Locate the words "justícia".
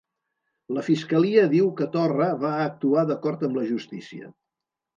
3.75-4.35